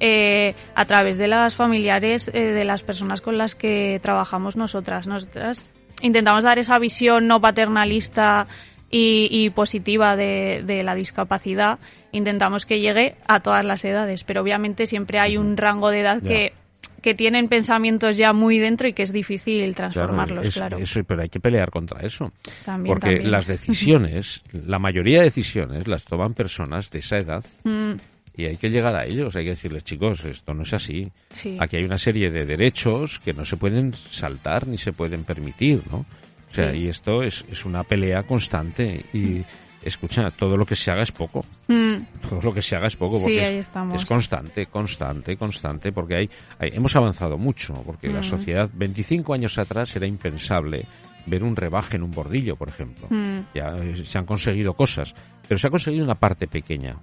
eh, 0.00 0.54
a 0.74 0.84
través 0.86 1.18
de 1.18 1.28
las 1.28 1.54
familiares 1.54 2.30
eh, 2.32 2.40
de 2.40 2.64
las 2.64 2.82
personas 2.82 3.20
con 3.20 3.36
las 3.36 3.54
que 3.54 4.00
trabajamos 4.02 4.56
nosotras. 4.56 5.06
Nosotras 5.06 5.68
intentamos 6.00 6.44
dar 6.44 6.58
esa 6.58 6.78
visión 6.78 7.26
no 7.26 7.40
paternalista 7.40 8.46
y, 8.90 9.50
positiva 9.50 10.16
de, 10.16 10.82
la 10.84 10.94
discapacidad. 10.94 11.78
Intentamos 12.12 12.64
que 12.64 12.80
llegue 12.80 13.16
a 13.26 13.40
todas 13.40 13.64
las 13.64 13.84
edades, 13.84 14.24
pero 14.24 14.40
obviamente 14.40 14.86
siempre 14.86 15.18
hay 15.18 15.36
un 15.36 15.56
rango 15.56 15.90
de 15.90 16.00
edad 16.00 16.22
que 16.22 16.54
que 17.02 17.14
tienen 17.14 17.48
pensamientos 17.48 18.16
ya 18.16 18.32
muy 18.32 18.58
dentro 18.58 18.88
y 18.88 18.92
que 18.92 19.02
es 19.02 19.12
difícil 19.12 19.74
transformarlos, 19.74 20.46
es- 20.46 20.54
claro. 20.54 20.78
Eso, 20.78 21.02
pero 21.04 21.22
hay 21.22 21.28
que 21.28 21.40
pelear 21.40 21.70
contra 21.70 22.00
eso. 22.00 22.32
También, 22.64 22.92
porque 22.94 23.10
también. 23.14 23.30
las 23.30 23.46
decisiones, 23.46 24.42
la 24.66 24.78
mayoría 24.78 25.18
de 25.18 25.24
decisiones 25.26 25.86
las 25.88 26.04
toman 26.04 26.34
personas 26.34 26.90
de 26.90 26.98
esa 27.00 27.16
edad 27.18 27.44
Mm, 27.64 27.92
y 28.36 28.44
hay 28.46 28.56
que 28.58 28.68
llegar 28.68 28.94
a 28.94 29.04
ellos. 29.06 29.34
Hay 29.36 29.44
que 29.44 29.50
decirles, 29.50 29.82
chicos, 29.84 30.24
esto 30.24 30.52
no 30.54 30.62
es 30.64 30.72
así. 30.74 31.10
sí. 31.30 31.56
Aquí 31.60 31.76
hay 31.76 31.84
una 31.84 31.98
serie 31.98 32.30
de 32.30 32.44
derechos 32.44 33.18
que 33.20 33.32
no 33.32 33.44
se 33.44 33.56
pueden 33.56 33.94
saltar 33.94 34.66
ni 34.66 34.76
se 34.78 34.92
pueden 34.92 35.24
permitir, 35.24 35.80
¿no? 35.90 35.98
O 35.98 36.54
sea, 36.54 36.70
Sí. 36.72 36.78
y 36.84 36.88
esto 36.88 37.22
es, 37.22 37.44
es 37.50 37.64
una 37.64 37.82
pelea 37.82 38.22
constante 38.24 39.04
y 39.12 39.42
escucha, 39.88 40.30
todo 40.30 40.56
lo 40.56 40.64
que 40.66 40.74
se 40.76 40.90
haga 40.90 41.02
es 41.02 41.12
poco. 41.12 41.44
Mm, 41.68 41.96
Todo 42.28 42.40
lo 42.42 42.52
que 42.54 42.62
se 42.62 42.76
haga 42.76 42.86
es 42.88 42.96
poco 42.96 43.16
Sí, 43.18 43.22
porque 43.24 43.40
ahí 43.44 43.54
es, 43.56 43.66
estamos. 43.66 43.94
es 43.94 44.04
constante, 44.06 44.66
constante, 44.66 45.36
constante, 45.36 45.92
porque 45.92 46.16
hay, 46.16 46.30
hay- 46.58 46.70
hemos 46.74 46.94
avanzado 46.96 47.38
mucho, 47.38 47.74
porque 47.84 48.08
la 48.08 48.20
Mm. 48.20 48.24
sociedad 48.24 48.70
25 48.74 49.32
años 49.34 49.58
atrás 49.58 49.94
era 49.96 50.06
impensable 50.06 50.86
ver 51.26 51.42
un 51.42 51.56
rebaje 51.56 51.96
en 51.96 52.02
un 52.04 52.10
bordillo, 52.10 52.56
por 52.56 52.68
ejemplo. 52.68 53.06
mm, 53.10 53.38
Ya 53.54 53.74
eh, 53.76 54.04
se 54.04 54.18
han 54.18 54.26
conseguido 54.26 54.74
cosas, 54.74 55.14
pero 55.48 55.58
se 55.58 55.66
ha 55.66 55.70
conseguido 55.70 56.04
una 56.04 56.14
parte 56.16 56.46
pequeña. 56.46 56.96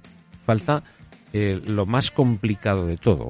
Falta 0.45 0.83
eh, 1.33 1.59
lo 1.65 1.85
más 1.85 2.11
complicado 2.11 2.85
de 2.85 2.97
todo, 2.97 3.29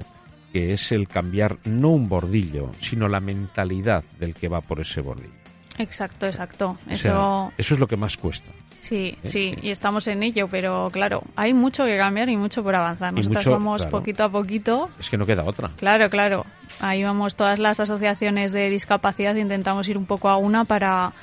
que 0.51 0.73
es 0.73 0.91
el 0.91 1.07
cambiar 1.07 1.57
no 1.65 1.89
un 1.89 2.09
bordillo, 2.09 2.69
sino 2.79 3.07
la 3.07 3.19
mentalidad 3.21 4.03
del 4.19 4.33
que 4.33 4.49
va 4.49 4.61
por 4.61 4.81
ese 4.81 4.99
bordillo. 5.01 5.33
Exacto, 5.77 6.27
exacto. 6.27 6.77
O 6.87 6.91
Eso, 6.91 7.01
sea, 7.01 7.53
eso 7.57 7.73
es 7.73 7.79
lo 7.79 7.87
que 7.87 7.97
más 7.97 8.15
cuesta. 8.17 8.51
sí, 8.81 9.17
eh, 9.23 9.27
sí, 9.27 9.55
y 9.61 9.71
estamos 9.71 10.07
en 10.07 10.21
ello, 10.23 10.47
pero 10.47 10.89
claro, 10.91 11.23
hay 11.35 11.53
mucho 11.53 11.85
que 11.85 11.97
cambiar 11.97 12.29
y 12.29 12.37
mucho 12.37 12.63
por 12.63 12.75
avanzar. 12.75 13.13
Mucho, 13.13 13.51
vamos 13.51 13.81
claro. 13.81 13.91
poquito 13.91 14.23
a 14.23 14.29
poquito. 14.29 14.89
Es 14.99 15.09
que 15.09 15.17
no 15.17 15.25
queda 15.25 15.43
otra. 15.43 15.69
Claro, 15.77 16.09
claro. 16.09 16.45
Ahí 16.79 17.03
vamos 17.03 17.35
todas 17.35 17.59
las 17.59 17.79
asociaciones 17.79 18.51
de 18.51 18.69
discapacidad, 18.69 19.35
intentamos 19.35 19.87
ir 19.87 19.97
un 19.97 20.05
poco 20.05 20.29
a 20.29 20.37
una 20.37 20.65
para, 20.65 21.13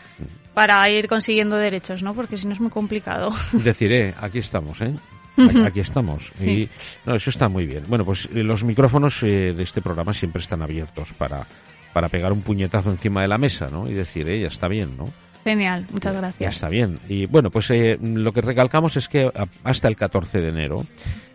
para 0.54 0.88
ir 0.90 1.06
consiguiendo 1.08 1.56
derechos, 1.56 2.02
¿no? 2.02 2.14
Porque 2.14 2.36
si 2.38 2.46
no 2.46 2.52
es 2.54 2.60
muy 2.60 2.70
complicado. 2.70 3.30
Deciré, 3.52 4.14
aquí 4.20 4.38
estamos, 4.38 4.80
¿eh? 4.80 4.94
Aquí, 5.36 5.62
aquí 5.64 5.80
estamos. 5.80 6.32
Y 6.40 6.68
no, 7.06 7.14
eso 7.14 7.30
está 7.30 7.48
muy 7.48 7.64
bien. 7.66 7.84
Bueno, 7.88 8.04
pues 8.04 8.26
eh, 8.34 8.42
los 8.42 8.62
micrófonos 8.64 9.22
eh, 9.22 9.52
de 9.54 9.62
este 9.62 9.80
programa 9.80 10.12
siempre 10.12 10.42
están 10.42 10.60
abiertos 10.60 11.12
para, 11.14 11.46
para 11.92 12.08
pegar 12.08 12.32
un 12.32 12.42
puñetazo 12.42 12.90
encima 12.90 13.22
de 13.22 13.28
la 13.28 13.38
mesa, 13.38 13.66
¿no? 13.70 13.88
Y 13.88 13.94
decir, 13.94 14.28
eh, 14.28 14.40
ya 14.40 14.48
está 14.48 14.68
bien, 14.68 14.96
¿no? 14.96 15.10
Genial, 15.44 15.86
muchas 15.90 16.14
gracias. 16.14 16.40
Ya 16.40 16.48
está 16.48 16.68
bien. 16.68 16.98
Y 17.08 17.26
bueno, 17.26 17.50
pues 17.50 17.70
eh, 17.70 17.98
lo 18.00 18.32
que 18.32 18.42
recalcamos 18.42 18.96
es 18.96 19.08
que 19.08 19.30
hasta 19.64 19.88
el 19.88 19.96
14 19.96 20.38
de 20.38 20.48
enero 20.48 20.84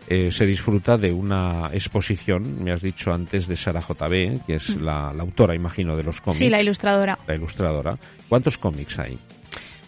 eh, 0.08 0.30
se 0.30 0.46
disfruta 0.46 0.96
de 0.96 1.12
una 1.12 1.70
exposición, 1.72 2.62
me 2.62 2.72
has 2.72 2.80
dicho 2.80 3.12
antes, 3.12 3.48
de 3.48 3.56
Sara 3.56 3.80
JB, 3.80 4.46
que 4.46 4.54
es 4.54 4.80
la, 4.80 5.08
autora, 5.08 5.56
imagino, 5.56 5.96
de 5.96 6.04
los 6.04 6.20
cómics. 6.20 6.38
Sí, 6.38 6.48
la 6.48 6.62
ilustradora. 6.62 7.18
La 7.26 7.34
ilustradora. 7.34 7.98
¿Cuántos 8.28 8.56
cómics 8.58 8.98
hay? 9.00 9.18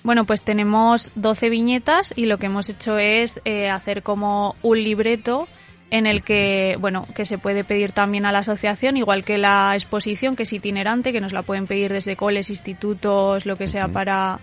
Bueno, 0.02 0.24
pues 0.24 0.42
tenemos 0.42 1.12
12 1.14 1.50
viñetas 1.50 2.12
y 2.16 2.26
lo 2.26 2.38
que 2.38 2.46
hemos 2.46 2.68
hecho 2.68 2.98
es 2.98 3.40
eh, 3.44 3.68
hacer 3.68 4.02
como 4.02 4.56
un 4.62 4.82
libreto 4.82 5.46
en 5.90 6.06
el 6.06 6.22
que, 6.22 6.76
bueno, 6.80 7.06
que 7.14 7.24
se 7.24 7.38
puede 7.38 7.64
pedir 7.64 7.92
también 7.92 8.26
a 8.26 8.32
la 8.32 8.40
asociación, 8.40 8.96
igual 8.96 9.24
que 9.24 9.38
la 9.38 9.74
exposición, 9.74 10.36
que 10.36 10.42
es 10.42 10.52
itinerante, 10.52 11.12
que 11.12 11.20
nos 11.20 11.32
la 11.32 11.42
pueden 11.42 11.66
pedir 11.66 11.92
desde 11.92 12.16
coles, 12.16 12.50
institutos, 12.50 13.46
lo 13.46 13.56
que 13.56 13.68
sea, 13.68 13.88
para, 13.88 14.40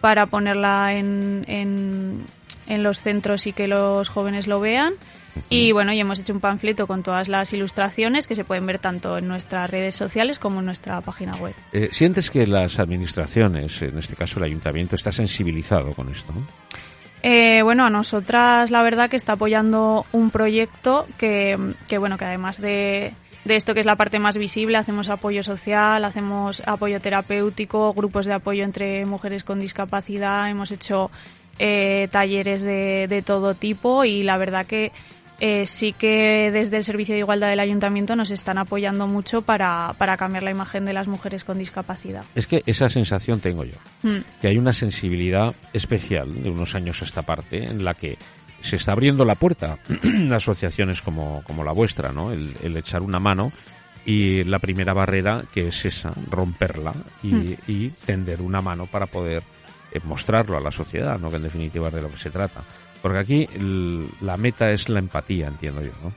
para 0.00 0.26
ponerla 0.26 0.94
en, 0.94 1.44
en, 1.46 2.26
en 2.66 2.82
los 2.82 3.00
centros 3.00 3.46
y 3.46 3.52
que 3.52 3.68
los 3.68 4.08
jóvenes 4.08 4.48
lo 4.48 4.60
vean. 4.60 4.92
Y 5.48 5.72
bueno, 5.72 5.94
y 5.94 6.00
hemos 6.00 6.18
hecho 6.18 6.34
un 6.34 6.40
panfleto 6.40 6.86
con 6.86 7.02
todas 7.02 7.28
las 7.28 7.52
ilustraciones 7.54 8.26
que 8.26 8.34
se 8.34 8.44
pueden 8.44 8.66
ver 8.66 8.78
tanto 8.78 9.16
en 9.16 9.28
nuestras 9.28 9.70
redes 9.70 9.94
sociales 9.94 10.38
como 10.38 10.60
en 10.60 10.66
nuestra 10.66 11.00
página 11.00 11.36
web. 11.36 11.54
Eh, 11.72 11.88
¿Sientes 11.90 12.30
que 12.30 12.46
las 12.46 12.78
administraciones, 12.78 13.80
en 13.80 13.96
este 13.96 14.14
caso 14.14 14.38
el 14.40 14.44
ayuntamiento, 14.44 14.94
está 14.94 15.10
sensibilizado 15.10 15.94
con 15.94 16.10
esto? 16.10 16.34
Eh, 17.22 17.62
bueno, 17.62 17.84
a 17.84 17.90
nosotras 17.90 18.70
la 18.70 18.82
verdad 18.82 19.08
que 19.08 19.16
está 19.16 19.34
apoyando 19.34 20.04
un 20.12 20.30
proyecto 20.30 21.06
que, 21.18 21.56
que 21.86 21.98
bueno, 21.98 22.18
que 22.18 22.24
además 22.24 22.60
de, 22.60 23.14
de 23.44 23.56
esto 23.56 23.74
que 23.74 23.80
es 23.80 23.86
la 23.86 23.96
parte 23.96 24.18
más 24.18 24.36
visible, 24.36 24.76
hacemos 24.76 25.08
apoyo 25.08 25.44
social, 25.44 26.04
hacemos 26.04 26.62
apoyo 26.66 27.00
terapéutico, 27.00 27.94
grupos 27.94 28.26
de 28.26 28.32
apoyo 28.32 28.64
entre 28.64 29.06
mujeres 29.06 29.44
con 29.44 29.60
discapacidad, 29.60 30.50
hemos 30.50 30.72
hecho 30.72 31.12
eh, 31.60 32.08
talleres 32.10 32.62
de, 32.62 33.06
de 33.08 33.22
todo 33.22 33.54
tipo 33.54 34.04
y 34.04 34.24
la 34.24 34.36
verdad 34.36 34.66
que 34.66 34.90
eh, 35.44 35.66
sí 35.66 35.92
que 35.92 36.52
desde 36.52 36.76
el 36.76 36.84
Servicio 36.84 37.16
de 37.16 37.18
Igualdad 37.18 37.48
del 37.48 37.58
Ayuntamiento 37.58 38.14
nos 38.14 38.30
están 38.30 38.58
apoyando 38.58 39.08
mucho 39.08 39.42
para, 39.42 39.92
para, 39.98 40.16
cambiar 40.16 40.44
la 40.44 40.52
imagen 40.52 40.84
de 40.84 40.92
las 40.92 41.08
mujeres 41.08 41.42
con 41.42 41.58
discapacidad. 41.58 42.24
Es 42.36 42.46
que 42.46 42.62
esa 42.64 42.88
sensación 42.88 43.40
tengo 43.40 43.64
yo, 43.64 43.74
hmm. 44.04 44.18
que 44.40 44.46
hay 44.46 44.56
una 44.56 44.72
sensibilidad 44.72 45.52
especial 45.72 46.32
de 46.44 46.48
unos 46.48 46.76
años 46.76 47.02
a 47.02 47.06
esta 47.06 47.22
parte 47.22 47.64
en 47.64 47.84
la 47.84 47.94
que 47.94 48.18
se 48.60 48.76
está 48.76 48.92
abriendo 48.92 49.24
la 49.24 49.34
puerta 49.34 49.78
a 50.30 50.36
asociaciones 50.36 51.02
como, 51.02 51.42
como 51.42 51.64
la 51.64 51.72
vuestra, 51.72 52.12
¿no? 52.12 52.30
El, 52.30 52.54
el, 52.62 52.76
echar 52.76 53.02
una 53.02 53.18
mano 53.18 53.50
y 54.06 54.44
la 54.44 54.60
primera 54.60 54.94
barrera 54.94 55.42
que 55.52 55.66
es 55.66 55.84
esa, 55.84 56.14
romperla 56.30 56.92
y, 57.20 57.34
hmm. 57.34 57.56
y 57.66 57.88
tender 57.88 58.42
una 58.42 58.62
mano 58.62 58.86
para 58.86 59.06
poder 59.06 59.42
eh, 59.90 59.98
mostrarlo 60.04 60.56
a 60.56 60.60
la 60.60 60.70
sociedad, 60.70 61.18
¿no? 61.18 61.30
Que 61.30 61.36
en 61.38 61.42
definitiva 61.42 61.88
es 61.88 61.94
de 61.94 62.02
lo 62.02 62.10
que 62.10 62.16
se 62.16 62.30
trata. 62.30 62.62
Porque 63.02 63.18
aquí 63.18 63.48
la 64.20 64.36
meta 64.36 64.70
es 64.70 64.88
la 64.88 65.00
empatía, 65.00 65.48
entiendo 65.48 65.82
yo, 65.82 65.90
¿no? 66.02 66.12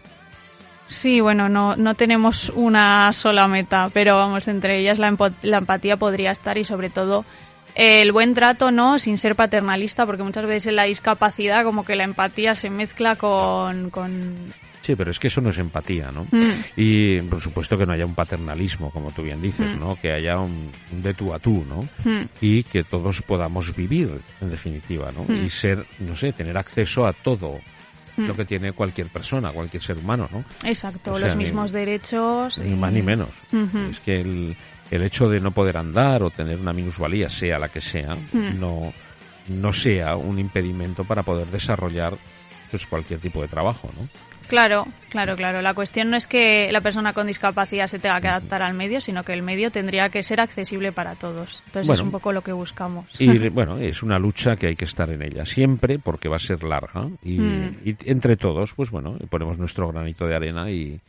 Sí, 0.88 1.20
bueno, 1.20 1.50
no, 1.50 1.75
no 1.75 1.96
tenemos 1.96 2.51
una 2.56 3.12
sola 3.12 3.48
meta, 3.48 3.89
pero 3.92 4.18
vamos, 4.18 4.48
entre 4.48 4.80
ellas 4.80 5.00
la, 5.00 5.15
la 5.42 5.58
empatía 5.58 5.98
podría 5.98 6.30
estar 6.30 6.60
y 6.60 6.63
sobre 6.63 6.92
todo 6.92 7.25
el 7.74 8.12
buen 8.12 8.36
trato, 8.36 8.72
¿no? 8.72 9.00
Sin 9.00 9.18
ser 9.18 9.36
paternalista, 9.36 10.06
porque 10.06 10.24
muchas 10.24 10.46
veces 10.46 10.68
en 10.68 10.75
la 10.75 10.84
discapacidad 10.84 11.63
como 11.63 11.84
que 11.84 11.96
la 11.96 12.04
empatía 12.04 12.54
se 12.54 12.70
mezcla 12.70 13.15
con, 13.15 13.89
con 13.89 14.54
Sí, 14.86 14.96
pero 14.96 15.10
es 15.10 15.18
que 15.18 15.30
eso 15.30 15.42
no 15.42 15.50
es 15.50 15.58
empatía, 15.58 16.12
¿no? 16.12 16.27
Mm. 16.30 16.62
Y 16.75 17.20
por 17.22 17.42
supuesto 17.42 17.75
que 17.75 17.88
no 17.88 17.94
haya 17.94 18.06
un 18.06 18.13
paternalismo, 18.13 18.92
como 18.92 19.10
tú 19.10 19.24
bien 19.24 19.42
dices, 19.42 19.75
mm. 19.75 19.80
¿no? 19.80 19.96
Que 19.96 20.12
haya 20.12 20.38
un, 20.38 20.70
de 20.92 21.12
tú 21.15 21.34
a 21.34 21.39
tú, 21.39 21.65
¿no? 21.68 21.89
Mm. 22.04 22.25
Y 22.39 22.62
que 22.62 22.84
todos 22.84 23.24
podamos 23.24 23.75
vivir, 23.75 24.12
en 24.39 24.51
definitiva, 24.51 25.10
¿no? 25.12 25.25
Y 25.34 25.50
ser, 25.50 25.88
no 26.01 26.15
sé, 26.15 26.34
tener 26.34 26.56
acceso 26.56 27.08
a 27.08 27.13
todo 27.13 27.60
lo 28.15 28.36
que 28.36 28.46
tiene 28.46 28.74
cualquier 28.74 29.08
persona, 29.08 29.51
cualquier 29.51 29.82
ser 29.82 29.98
humano, 29.98 30.30
¿no? 30.32 30.46
Exacto, 30.63 31.18
los 31.18 31.36
mismos 31.36 31.72
derechos. 31.72 32.60
Ni 32.60 32.75
más 32.75 32.94
ni 32.94 33.01
menos. 33.01 33.30
Es 33.89 34.00
que 34.01 34.22
el, 34.22 34.56
el 34.92 35.01
hecho 35.01 35.27
de 35.27 35.39
no 35.39 35.50
poder 35.50 35.77
andar 35.77 36.22
o 36.22 36.30
tener 36.30 36.60
una 36.60 36.74
minusvalía, 36.74 37.27
sea 37.27 37.58
la 37.58 37.70
que 37.70 37.82
sea, 37.82 38.15
no, 38.34 38.94
no 39.48 39.74
sea 39.74 40.15
un 40.15 40.38
impedimento 40.38 41.06
para 41.06 41.24
poder 41.24 41.48
desarrollar 41.48 42.15
pues 42.70 42.86
cualquier 42.88 43.20
tipo 43.20 43.42
de 43.42 43.48
trabajo, 43.48 43.90
¿no? 44.00 44.08
Claro, 44.48 44.86
claro, 45.10 45.36
claro. 45.36 45.62
La 45.62 45.74
cuestión 45.74 46.10
no 46.10 46.18
es 46.18 46.28
que 46.28 46.72
la 46.72 46.82
persona 46.82 47.14
con 47.14 47.28
discapacidad 47.28 47.88
se 47.88 48.00
tenga 48.00 48.22
que 48.22 48.28
adaptar 48.28 48.62
al 48.62 48.74
medio, 48.74 49.02
sino 49.02 49.24
que 49.24 49.34
el 49.34 49.42
medio 49.42 49.72
tendría 49.72 50.10
que 50.10 50.22
ser 50.24 50.40
accesible 50.40 50.92
para 50.92 51.16
todos. 51.16 51.64
Entonces 51.68 51.98
es 51.98 52.02
un 52.02 52.12
poco 52.12 52.32
lo 52.32 52.42
que 52.42 52.52
buscamos. 52.52 53.06
Y 53.20 53.50
bueno, 53.50 53.80
es 53.80 54.04
una 54.04 54.20
lucha 54.20 54.56
que 54.56 54.68
hay 54.68 54.76
que 54.76 54.86
estar 54.86 55.10
en 55.10 55.24
ella 55.24 55.46
siempre 55.46 56.00
porque 56.00 56.30
va 56.30 56.36
a 56.36 56.40
ser 56.40 56.64
larga 56.64 57.10
y, 57.24 57.40
mm. 57.40 57.78
y 57.86 57.96
entre 58.06 58.38
todos, 58.38 58.74
pues 58.76 58.92
bueno, 58.92 59.18
ponemos 59.30 59.58
nuestro 59.58 59.88
granito 59.88 60.28
de 60.28 60.36
arena 60.36 60.70
y, 60.70 61.00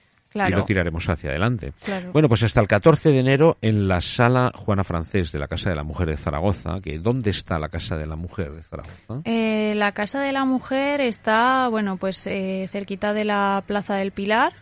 y 0.48 0.50
lo 0.50 0.64
tiraremos 0.64 1.08
hacia 1.08 1.30
adelante. 1.30 1.72
Bueno, 2.12 2.28
pues 2.28 2.42
hasta 2.42 2.60
el 2.60 2.68
14 2.68 3.10
de 3.10 3.18
enero 3.18 3.56
en 3.62 3.88
la 3.88 4.00
sala 4.00 4.52
Juana 4.54 4.84
Francés 4.84 5.32
de 5.32 5.38
la 5.38 5.48
Casa 5.48 5.70
de 5.70 5.76
la 5.76 5.82
Mujer 5.82 6.08
de 6.08 6.16
Zaragoza. 6.16 6.80
Que, 6.82 6.98
¿Dónde 6.98 7.30
está 7.30 7.58
la 7.58 7.68
Casa 7.68 7.96
de 7.96 8.06
la 8.06 8.16
Mujer 8.16 8.52
de 8.52 8.62
Zaragoza? 8.62 9.22
Eh, 9.24 9.74
la 9.76 9.92
Casa 9.92 10.20
de 10.20 10.32
la 10.32 10.44
Mujer 10.44 11.00
está, 11.00 11.68
bueno, 11.68 11.96
pues 11.96 12.26
eh, 12.26 12.66
cerquita 12.70 13.12
de 13.12 13.24
la 13.24 13.64
Plaza 13.66 13.96
del 13.96 14.12
Pilar. 14.12 14.52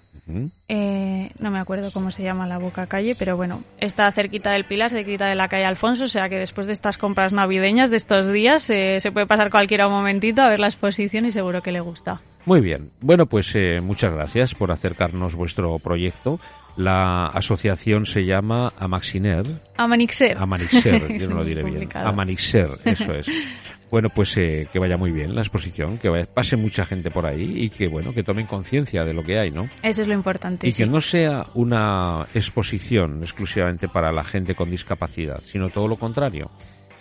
Eh, 0.69 1.31
no 1.38 1.50
me 1.50 1.59
acuerdo 1.59 1.90
cómo 1.93 2.11
se 2.11 2.23
llama 2.23 2.47
la 2.47 2.59
boca 2.59 2.87
calle, 2.87 3.14
pero 3.19 3.37
bueno, 3.37 3.62
está 3.78 4.11
cerquita 4.11 4.52
del 4.52 4.64
Pilar, 4.64 4.90
cerquita 4.90 5.26
de 5.26 5.35
la 5.35 5.49
calle 5.49 5.66
Alfonso, 5.66 6.04
o 6.04 6.09
sea 6.09 6.31
que 6.31 6.38
después 6.38 6.66
de 6.66 6.73
estas 6.73 6.97
compras 6.97 7.35
navideñas 7.35 7.90
de 7.90 7.99
estos 7.99 8.33
días 8.33 8.62
se 8.62 9.11
puede 9.12 9.26
pasar 9.26 9.50
cualquiera 9.50 9.87
un 9.87 9.93
momentito 9.93 10.40
a 10.40 10.49
ver 10.49 10.61
la 10.61 10.69
exposición 10.69 11.26
y 11.26 11.31
seguro 11.31 11.62
que 11.62 11.73
le 11.73 11.81
gusta. 11.81 12.23
Muy 12.47 12.61
bien. 12.61 12.91
Bueno, 13.01 13.27
pues 13.27 13.55
eh, 13.55 13.81
muchas 13.81 14.13
gracias 14.13 14.55
por 14.55 14.71
acercarnos 14.71 15.35
vuestro 15.35 15.79
proyecto. 15.79 16.39
La 16.77 17.27
asociación 17.27 18.05
se 18.05 18.25
llama 18.25 18.73
Amaxiner. 18.79 19.63
Amanixer. 19.77 20.37
Amanixer, 20.37 21.19
yo 21.19 21.29
no 21.31 21.37
lo 21.37 21.45
diré 21.45 21.63
bien. 21.63 21.89
Amanixer, 21.95 22.69
eso 22.85 23.13
es. 23.13 23.27
Bueno, 23.91 24.09
pues 24.13 24.37
eh, 24.39 24.67
que 24.73 24.81
vaya 24.81 24.97
muy 24.97 25.13
bien 25.13 25.37
la 25.37 25.43
exposición, 25.43 25.99
que 25.99 26.11
pase 26.27 26.57
mucha 26.57 26.85
gente 26.85 27.13
por 27.13 27.27
ahí 27.27 27.53
y 27.55 27.71
que, 27.71 27.87
bueno, 27.87 28.13
que 28.13 28.25
tomen 28.25 28.45
conciencia 28.45 29.05
de 29.05 29.15
lo 29.15 29.23
que 29.23 29.39
hay, 29.39 29.53
¿no? 29.53 29.69
Eso 29.85 30.03
es 30.03 30.09
lo 30.09 30.15
importante. 30.15 30.69
Y 30.69 30.73
que 30.73 30.85
no 30.85 31.01
sea 31.01 31.47
una 31.55 32.27
exposición 32.35 33.23
exclusivamente 33.23 33.87
para 33.87 34.11
la 34.11 34.25
gente 34.25 34.57
con 34.57 34.69
discapacidad, 34.69 35.41
sino 35.45 35.69
todo 35.71 35.87
lo 35.87 35.97
contrario 35.97 36.51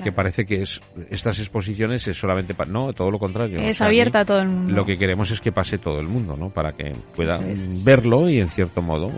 que 0.02 0.12
parece 0.12 0.46
que 0.46 0.62
es 0.62 0.82
estas 1.10 1.40
exposiciones 1.40 2.08
es 2.08 2.18
solamente 2.18 2.54
para 2.54 2.72
no 2.72 2.94
todo 2.94 3.12
lo 3.12 3.20
contrario 3.20 3.60
es 3.60 3.82
abierta 3.82 4.22
a 4.22 4.26
todo 4.26 4.40
el 4.40 4.48
mundo 4.48 4.74
lo 4.74 4.86
que 4.86 4.98
queremos 4.98 5.32
es 5.32 5.42
que 5.42 5.52
pase 5.52 5.78
todo 5.78 6.00
el 6.00 6.08
mundo 6.08 6.36
no 6.38 6.50
para 6.50 6.74
que 6.74 6.94
pueda 7.16 7.40
verlo 7.84 8.30
y 8.30 8.40
en 8.40 8.48
cierto 8.48 8.82
modo 8.82 9.12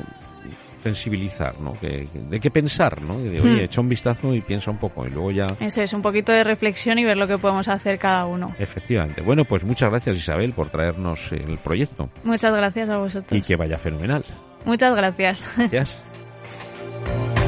sensibilizar, 0.85 1.59
¿no? 1.59 1.73
Que, 1.73 2.07
de 2.13 2.39
qué 2.39 2.51
pensar, 2.51 3.01
¿no? 3.01 3.17
De, 3.17 3.41
oye, 3.41 3.61
hmm. 3.61 3.65
echa 3.65 3.81
un 3.81 3.89
vistazo 3.89 4.35
y 4.35 4.41
piensa 4.41 4.69
un 4.69 4.77
poco 4.77 5.07
y 5.07 5.09
luego 5.09 5.31
ya... 5.31 5.47
Eso 5.59 5.81
es, 5.81 5.93
un 5.93 6.03
poquito 6.03 6.31
de 6.31 6.43
reflexión 6.43 6.99
y 6.99 7.03
ver 7.03 7.17
lo 7.17 7.25
que 7.25 7.39
podemos 7.39 7.67
hacer 7.67 7.97
cada 7.97 8.27
uno. 8.27 8.55
Efectivamente. 8.59 9.23
Bueno, 9.23 9.45
pues 9.45 9.63
muchas 9.63 9.89
gracias 9.89 10.15
Isabel 10.17 10.53
por 10.53 10.69
traernos 10.69 11.31
el 11.31 11.57
proyecto. 11.57 12.11
Muchas 12.23 12.55
gracias 12.55 12.87
a 12.91 12.99
vosotros. 12.99 13.35
Y 13.35 13.41
que 13.41 13.55
vaya 13.55 13.79
fenomenal. 13.79 14.23
Muchas 14.63 14.95
gracias. 14.95 15.43
Gracias. 15.57 15.97